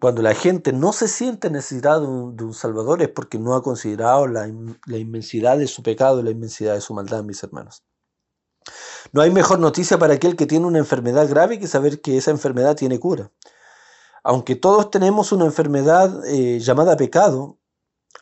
[0.05, 4.27] Cuando la gente no se siente necesitada de un, Salvador es porque no ha considerado
[4.27, 4.47] la,
[4.85, 7.87] la inmensidad de su pecado y la inmensidad de su maldad, mis hermanos.
[9.12, 12.33] No hay mejor noticia para aquel que tiene una enfermedad grave que saber que esa
[12.33, 13.33] enfermedad tiene cura.
[14.23, 17.57] Aunque todos tenemos una enfermedad eh, llamada pecado,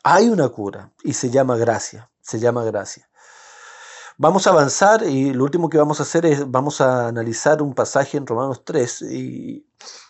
[0.05, 3.11] hay una cura y se llama gracia, se llama gracia.
[4.19, 7.75] Vamos a avanzar y lo último que vamos a hacer es vamos a analizar un
[7.75, 9.67] pasaje en Romanos 3 y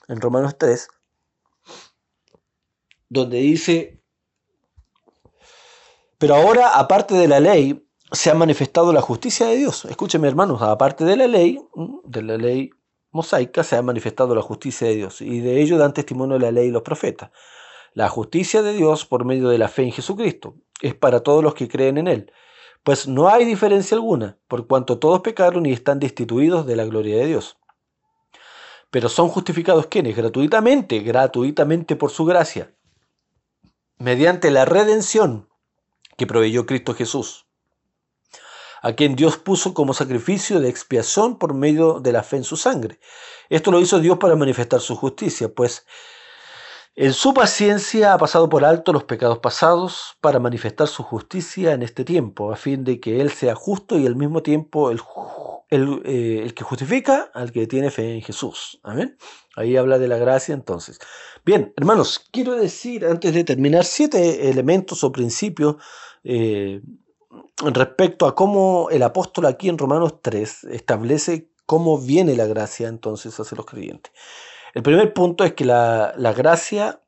[0.09, 0.87] en Romanos 3
[3.12, 4.03] donde dice
[6.22, 9.85] pero ahora aparte de la ley se ha manifestado la justicia de Dios.
[9.87, 11.59] Escúcheme, hermanos, aparte de la ley,
[12.05, 12.70] de la ley
[13.11, 15.20] mosaica, se ha manifestado la justicia de Dios.
[15.20, 17.33] Y de ello dan testimonio la ley y los profetas.
[17.92, 21.55] La justicia de Dios por medio de la fe en Jesucristo es para todos los
[21.55, 22.33] que creen en Él.
[22.85, 27.16] Pues no hay diferencia alguna, por cuanto todos pecaron y están destituidos de la gloria
[27.16, 27.59] de Dios.
[28.92, 30.16] Pero son justificados quienes?
[30.16, 32.72] Gratuitamente, gratuitamente por su gracia,
[34.03, 35.49] mediante la redención
[36.17, 37.47] que proveyó Cristo Jesús
[38.83, 42.57] a quien Dios puso como sacrificio de expiación por medio de la fe en su
[42.57, 42.99] sangre.
[43.49, 45.87] Esto lo hizo Dios para manifestar su justicia, pues
[46.95, 51.83] En su paciencia ha pasado por alto los pecados pasados para manifestar su justicia en
[51.83, 55.01] este tiempo, a fin de que Él sea justo y al mismo tiempo el,
[55.73, 58.79] el, eh, el, que justifica al que tiene fe en Jesús.
[58.83, 59.17] Amén.
[59.57, 60.99] Ahí habla de la gracia entonces.
[61.47, 65.77] Bien, hermanos, quiero decir antes de terminar siete elementos o principios
[66.25, 66.83] eh,
[67.65, 73.41] respecto a cómo el apóstol aquí en Romanos 3 establece cómo viene la gracia entonces
[73.41, 74.13] hacia los creyentes.
[74.75, 77.01] El primer punto es que la, la gracia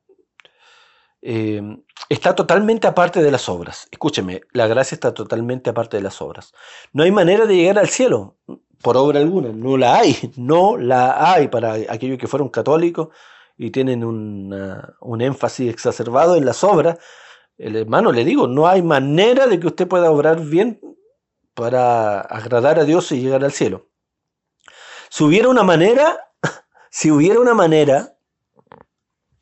[1.27, 1.59] eh,
[2.07, 3.87] está totalmente aparte de las obras.
[3.89, 6.53] Escúcheme, la gracia está totalmente aparte de las obras.
[6.93, 8.37] No hay manera de llegar al cielo
[8.83, 13.07] por obra alguna, no la hay, no la hay para aquellos que fueron católicos
[13.57, 16.99] y tienen un énfasis exacerbado en las obras.
[17.57, 20.79] El hermano le digo, no hay manera de que usted pueda obrar bien
[21.55, 23.89] para agradar a Dios y llegar al cielo.
[25.09, 26.29] Si hubiera una manera,
[26.91, 28.14] si hubiera una manera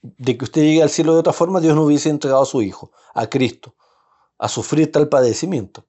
[0.03, 2.61] de que usted llegue al cielo de otra forma, Dios no hubiese entregado a su
[2.61, 3.75] Hijo, a Cristo,
[4.37, 5.87] a sufrir tal padecimiento.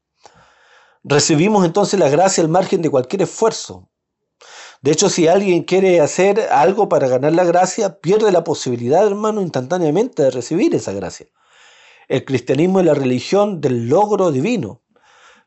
[1.03, 3.91] Recibimos entonces la gracia al margen de cualquier esfuerzo.
[4.81, 9.43] De hecho, si alguien quiere hacer algo para ganar la gracia, pierde la posibilidad, hermano,
[9.43, 11.27] instantáneamente de recibir esa gracia.
[12.09, 14.83] El cristianismo es la religión del logro divino.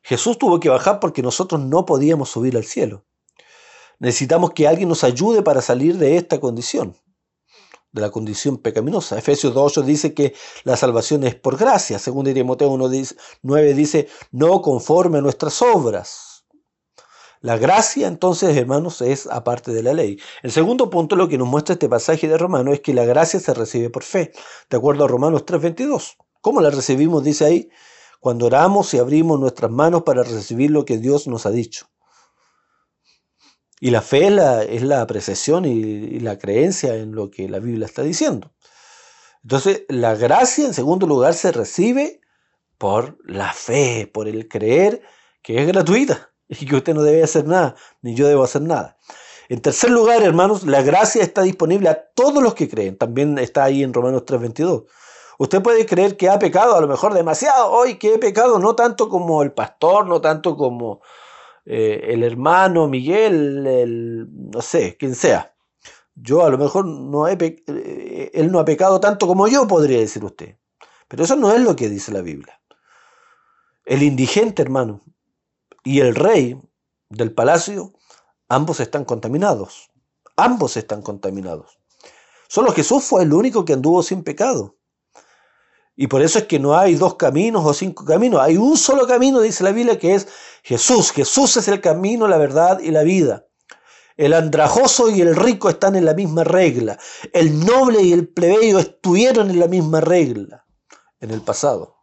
[0.01, 3.05] Jesús tuvo que bajar porque nosotros no podíamos subir al cielo.
[3.99, 6.95] Necesitamos que alguien nos ayude para salir de esta condición,
[7.91, 9.17] de la condición pecaminosa.
[9.17, 11.99] Efesios 2.8 dice que la salvación es por gracia.
[11.99, 16.45] Según Timoteo 1.9 dice, no conforme a nuestras obras.
[17.41, 20.19] La gracia, entonces, hermanos, es aparte de la ley.
[20.41, 23.39] El segundo punto, lo que nos muestra este pasaje de Romanos, es que la gracia
[23.39, 24.31] se recibe por fe,
[24.69, 26.17] de acuerdo a Romanos 3.22.
[26.41, 27.23] ¿Cómo la recibimos?
[27.23, 27.69] Dice ahí,
[28.19, 31.87] cuando oramos y abrimos nuestras manos para recibir lo que Dios nos ha dicho.
[33.79, 38.01] Y la fe es la, apreciación y, la creencia en lo que la Biblia está
[38.01, 38.51] diciendo.
[39.43, 42.21] Entonces, la gracia, en segundo lugar, se recibe
[42.77, 45.01] por la fe, por el creer
[45.43, 48.97] que es gratuita y que usted no debe hacer nada, ni yo debo hacer nada.
[49.49, 52.97] En tercer lugar, hermanos, la gracia está disponible a todos los que creen.
[52.97, 54.85] También está ahí en Romanos 3:22.
[55.39, 58.75] Usted puede creer que ha pecado, a lo mejor demasiado, hoy que he pecado, no
[58.75, 61.01] tanto como el pastor, no tanto como
[61.69, 65.53] eh, el hermano Miguel, el, no sé, quien sea.
[66.15, 69.99] Yo a lo mejor no he eh, él no ha pecado tanto como yo, podría
[69.99, 70.55] decir usted.
[71.09, 72.61] Pero eso no es lo que dice la Biblia.
[73.85, 75.01] El indigente, hermano,
[75.83, 76.57] y el rey
[77.09, 77.93] del palacio,
[78.47, 79.91] ambos están contaminados.
[80.37, 81.79] Ambos están contaminados.
[82.47, 84.76] Solo Jesús fue el único que anduvo sin pecado.
[85.99, 88.39] Y por eso es que no hay dos caminos o cinco caminos.
[88.39, 90.27] Hay un solo camino, dice la Biblia, que es
[90.61, 91.11] Jesús.
[91.11, 93.47] Jesús es el camino, la verdad y la vida.
[94.15, 96.99] El andrajoso y el rico están en la misma regla.
[97.33, 100.65] El noble y el plebeyo estuvieron en la misma regla
[101.19, 101.95] en el pasado.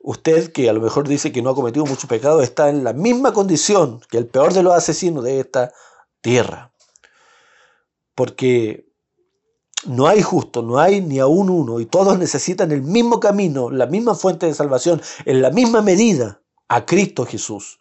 [0.00, 2.94] Usted, que a lo mejor dice que no ha cometido mucho pecado, está en la
[2.94, 5.72] misma condición que el peor de los asesinos de esta
[6.20, 6.72] tierra.
[8.16, 8.87] Porque
[9.86, 13.86] no hay justo, no hay ni aún uno, y todos necesitan el mismo camino, la
[13.86, 17.80] misma fuente de salvación, en la misma medida, a Cristo Jesús.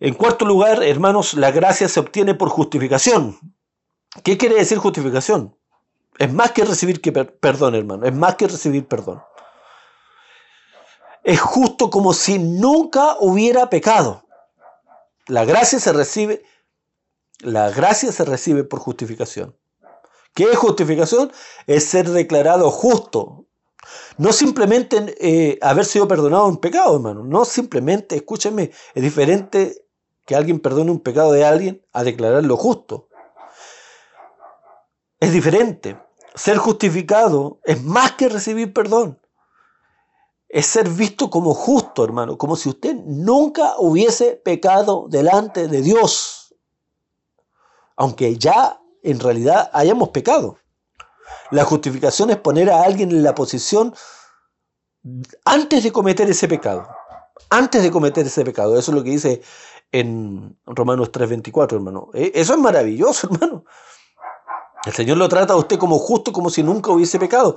[0.00, 3.38] En cuarto lugar, hermanos, la gracia se obtiene por justificación.
[4.22, 5.56] ¿Qué quiere decir justificación?
[6.18, 9.22] Es más que recibir que perdón, hermano, es más que recibir perdón.
[11.22, 14.24] Es justo como si nunca hubiera pecado.
[15.26, 16.42] La gracia se recibe,
[17.40, 19.57] la gracia se recibe por justificación.
[20.34, 21.32] ¿Qué es justificación?
[21.66, 23.46] Es ser declarado justo.
[24.16, 27.24] No simplemente eh, haber sido perdonado un pecado, hermano.
[27.24, 29.86] No simplemente, escúcheme, es diferente
[30.26, 33.08] que alguien perdone un pecado de alguien a declararlo justo.
[35.20, 35.98] Es diferente.
[36.34, 39.20] Ser justificado es más que recibir perdón.
[40.48, 46.54] Es ser visto como justo, hermano, como si usted nunca hubiese pecado delante de Dios.
[47.96, 50.58] Aunque ya en realidad hayamos pecado.
[51.50, 53.94] La justificación es poner a alguien en la posición
[55.44, 56.88] antes de cometer ese pecado.
[57.50, 58.78] Antes de cometer ese pecado.
[58.78, 59.42] Eso es lo que dice
[59.92, 62.10] en Romanos 3:24, hermano.
[62.12, 63.64] E, eso es maravilloso, hermano.
[64.84, 67.56] El Señor lo trata a usted como justo, como si nunca hubiese pecado.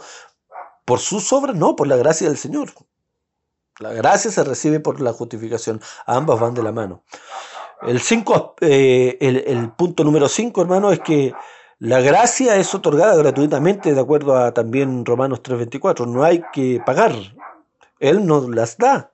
[0.86, 2.74] Por sus obras, no, por la gracia del Señor.
[3.80, 5.82] La gracia se recibe por la justificación.
[6.06, 7.04] Ambas van de la mano.
[7.88, 11.34] El, cinco, eh, el, punto número 5, hermano, es que
[11.80, 16.06] la gracia es otorgada gratuitamente, de acuerdo a también Romanos 3:24.
[16.06, 17.14] No hay que pagar.
[18.00, 19.14] Él nos las da.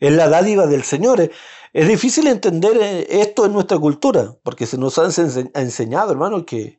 [0.00, 1.30] Es la dádiva del Señor.
[1.72, 5.04] Es difícil entender eh, esto en nuestra cultura, porque se nos ha
[5.54, 6.78] enseñado, hermano, que,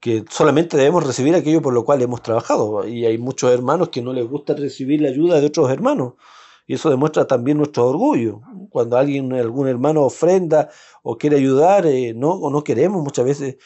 [0.00, 2.86] que solamente debemos recibir aquello por lo cual hemos trabajado.
[2.86, 6.14] Y hay muchos hermanos que no les gusta recibir la ayuda de otros hermanos.
[6.68, 8.42] Y eso demuestra también nuestro orgullo.
[8.68, 10.68] Cuando alguien, algún hermano ofrenda
[11.02, 13.56] o quiere ayudar, eh, no, o no queremos muchas veces.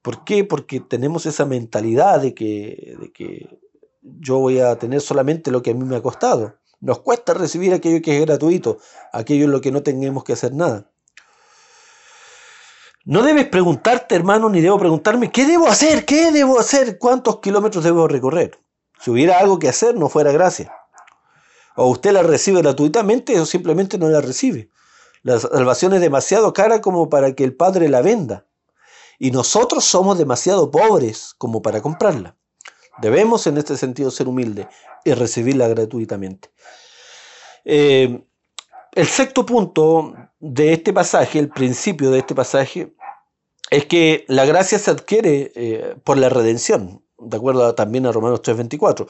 [0.00, 0.44] ¿Por qué?
[0.44, 3.58] Porque tenemos esa mentalidad de que, de que
[4.00, 6.54] yo voy a tener solamente lo que a mí me ha costado.
[6.80, 8.78] Nos cuesta recibir aquello que es gratuito,
[9.12, 10.88] aquello en lo que no tengamos que hacer nada.
[13.04, 16.04] No debes preguntarte, hermano, ni debo preguntarme, ¿qué debo hacer?
[16.04, 16.96] ¿Qué debo hacer?
[16.98, 18.60] ¿Cuántos kilómetros debo recorrer?
[19.00, 20.72] Si hubiera algo que hacer, no fuera gracia.
[21.76, 24.70] O usted la recibe gratuitamente o simplemente no la recibe.
[25.22, 28.46] La salvación es demasiado cara como para que el Padre la venda.
[29.18, 32.36] Y nosotros somos demasiado pobres como para comprarla.
[33.00, 34.66] Debemos en este sentido ser humildes
[35.04, 36.50] y recibirla gratuitamente.
[37.64, 38.24] Eh,
[38.94, 42.92] el sexto punto de este pasaje, el principio de este pasaje,
[43.70, 48.42] es que la gracia se adquiere eh, por la redención, de acuerdo también a Romanos
[48.42, 49.08] 3:24.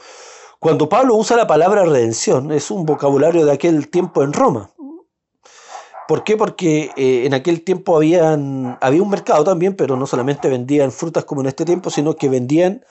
[0.63, 4.71] Cuando Pablo usa la palabra redención, es un vocabulario de aquel tiempo en Roma.
[6.07, 6.37] ¿Por qué?
[6.37, 11.41] Porque eh, en aquel tiempo había un mercado también, pero no solamente vendían frutas como
[11.41, 12.85] en este tiempo, sino que vendían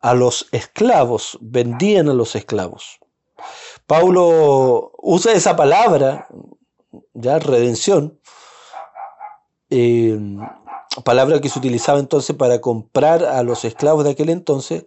[0.00, 3.00] a los esclavos, vendían a los esclavos.
[3.88, 6.28] Pablo usa esa palabra,
[7.14, 8.20] ya redención,
[9.70, 10.16] eh,
[11.04, 14.84] palabra que se utilizaba entonces para comprar a los esclavos de aquel entonces,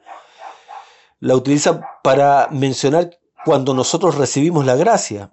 [1.21, 5.31] la utiliza para mencionar cuando nosotros recibimos la gracia.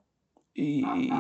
[0.55, 1.11] Y,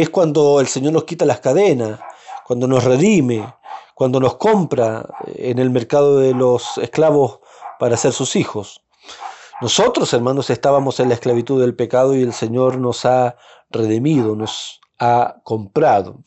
[0.00, 1.98] es cuando el Señor nos quita las cadenas,
[2.46, 3.54] cuando nos redime,
[3.94, 7.40] cuando nos compra en el mercado de los esclavos
[7.80, 8.82] para ser sus hijos.
[9.60, 13.36] Nosotros, hermanos, estábamos en la esclavitud del pecado y el Señor nos ha
[13.70, 16.20] redimido, nos ha comprado.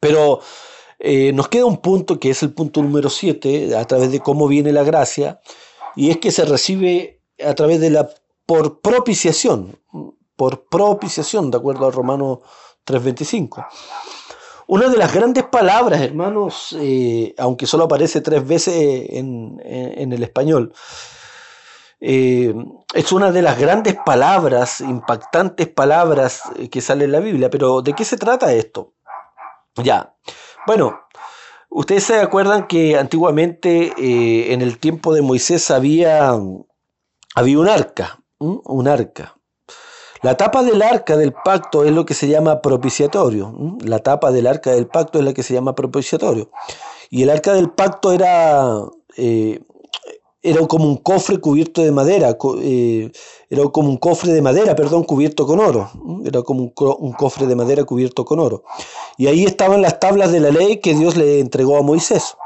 [0.00, 0.40] Pero
[0.98, 4.48] eh, nos queda un punto que es el punto número 7, a través de cómo
[4.48, 5.40] viene la gracia,
[5.98, 8.08] y es que se recibe a través de la
[8.46, 9.80] por propiciación,
[10.36, 12.40] por propiciación, de acuerdo a Romano
[12.86, 13.66] 3.25.
[14.68, 19.60] Una de las grandes palabras, hermanos, eh, aunque solo aparece tres veces en,
[20.12, 20.72] el español,
[22.00, 22.54] eh,
[22.94, 27.50] es una de las grandes palabras, impactantes palabras que sale en la Biblia.
[27.50, 28.92] Pero ¿de qué se trata esto?
[29.74, 30.14] Ya,
[30.64, 31.07] bueno,
[31.70, 36.32] Ustedes se acuerdan que antiguamente eh, en el tiempo de Moisés había,
[37.34, 39.36] había un arca, un arca.
[40.22, 43.76] La tapa del arca del pacto es lo que se llama propiciatorio.
[43.84, 46.50] La tapa del arca del pacto es la que se llama propiciatorio.
[47.10, 48.82] Y el arca del pacto era
[49.16, 49.60] eh,
[50.42, 53.10] era como un cofre cubierto de madera, eh,
[53.50, 55.90] era como un cofre de madera, perdón, cubierto con oro,
[56.24, 58.62] era como un, cofre de madera cubierto con oro.
[59.16, 62.36] Y ahí estaban las tablas de la ley que Dios le entregó a Moisés.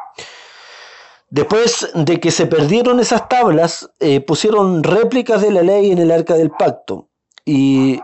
[1.28, 6.10] Después de que se perdieron esas tablas, eh, pusieron réplicas de la ley en el
[6.10, 7.08] arca del pacto
[7.44, 8.00] y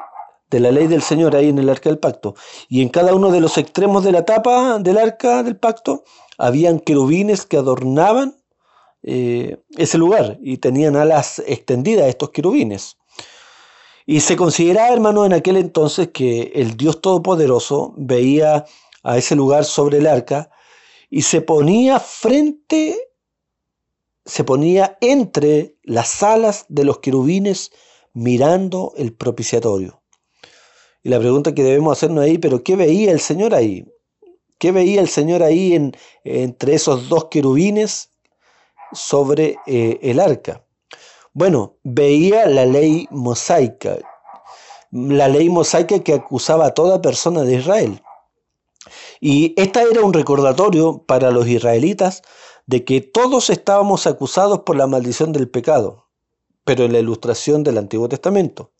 [0.51, 2.35] de la ley del Señor ahí en el arca del pacto.
[2.69, 6.05] Y en cada uno de los extremos de la tapa del arca del pacto
[6.39, 8.38] habían querubines que adornaban
[9.03, 12.97] eh, ese lugar y tenían alas extendidas estos querubines.
[14.07, 18.65] Y se consideraba, hermano, en aquel entonces que el Dios Todopoderoso veía
[19.03, 20.51] a ese lugar sobre el arca
[21.11, 22.97] y se ponía frente,
[24.25, 27.71] se ponía entre las alas de los querubines
[28.15, 30.03] mirando el propiciatorio.
[31.03, 33.87] Y la pregunta que debemos hacernos ahí, pero ¿qué veía el Señor ahí?
[34.59, 38.08] ¿Qué veía el Señor ahí en, entre esos dos querubines
[38.93, 40.65] sobre eh, el arca?
[41.33, 43.99] Bueno, veía la ley mosaica,
[44.91, 48.03] la ley mosaica que acusaba a toda persona de Israel.
[49.21, 52.23] Y esta era un recordatorio para los israelitas
[52.67, 56.09] de que todos estábamos acusados por la maldición del pecado,
[56.65, 58.73] pero en la ilustración del Antiguo Testamento.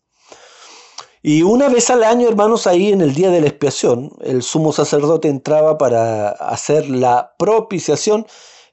[1.21, 4.71] Y una vez al año, hermanos, ahí en el día de la expiación, el sumo
[4.71, 8.25] sacerdote entraba para hacer la propiciación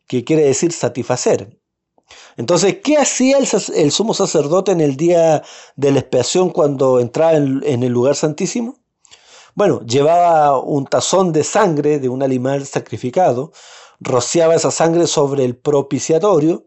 [0.07, 1.59] que quiere decir satisfacer.
[2.37, 5.43] Entonces, ¿qué hacía el, sumo sacerdote en el día
[5.75, 8.77] de la expiación cuando entraba en, el lugar santísimo?
[9.55, 13.53] Bueno, llevaba un tazón de sangre de un animal sacrificado,
[14.01, 16.67] rociaba esa sangre sobre el propiciatorio,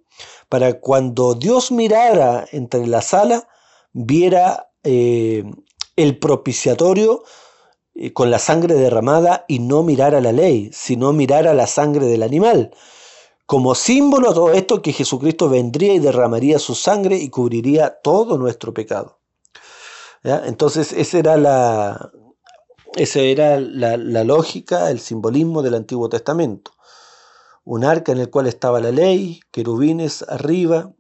[0.50, 3.48] para cuando Dios mirara entre la sala,
[3.94, 5.44] viera eh,
[5.96, 7.24] el propiciatorio
[7.94, 12.24] eh, con la sangre derramada y no mirara la ley, sino mirara la sangre del
[12.24, 12.72] animal
[13.50, 18.38] como símbolo a todo esto que Jesucristo vendría y derramaría su sangre y cubriría todo
[18.38, 19.18] nuestro pecado.
[20.22, 22.12] Entonces esa era, la,
[22.96, 26.74] era la, lógica, el simbolismo del Antiguo Testamento.
[27.64, 30.94] un arca en el cual estaba la ley, querubines arriba,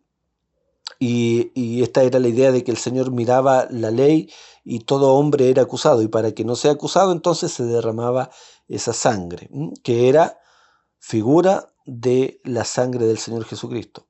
[0.98, 4.28] y, esta era la idea de que el Señor miraba la ley
[4.64, 8.32] y todo hombre era acusado, y para que no sea acusado entonces se derramaba
[8.68, 9.52] esa sangre,
[9.84, 10.40] que era
[10.98, 14.08] figura de la sangre del Señor Jesucristo.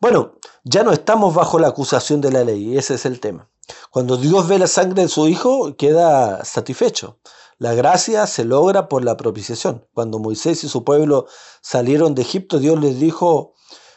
[0.00, 3.50] Bueno, ya no estamos bajo la acusación de la ley, ese es el tema.
[3.90, 7.18] Cuando Dios ve la sangre de su Hijo, queda satisfecho.
[7.58, 9.86] La gracia se logra por la propiciación.
[9.92, 11.26] Cuando Moisés y su pueblo
[11.60, 13.54] salieron de Egipto, Dios les dijo,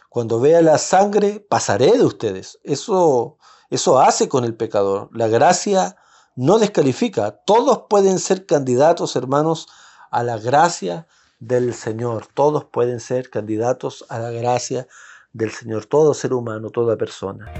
[0.09, 2.59] cuando vea la sangre, pasaré de ustedes.
[2.63, 3.37] Eso,
[3.69, 5.09] eso hace con el pecador.
[5.13, 5.95] La gracia
[6.35, 7.39] no descalifica.
[7.45, 9.67] Todos pueden ser candidatos, hermanos,
[10.11, 11.07] a la gracia
[11.47, 12.27] del Señor.
[12.33, 14.87] Todos pueden ser candidatos a la gracia
[15.33, 15.85] del Señor.
[15.85, 17.51] Todo ser humano, toda persona.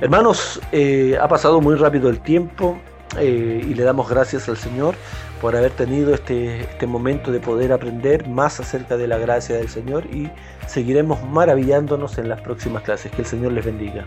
[0.00, 2.80] Hermanos, eh, ha pasado muy rápido el tiempo
[3.18, 4.94] eh, y le damos gracias al Señor
[5.40, 9.68] por haber tenido este, este momento de poder aprender más acerca de la gracia del
[9.68, 10.30] Señor y
[10.66, 13.10] seguiremos maravillándonos en las próximas clases.
[13.12, 14.06] Que el Señor les bendiga.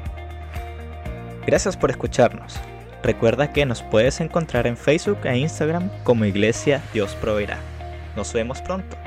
[1.46, 2.60] Gracias por escucharnos.
[3.04, 7.73] Recuerda que nos puedes encontrar en Facebook e Instagram como Iglesia Dios Proveerá.
[8.16, 9.03] Nos vemos pronto.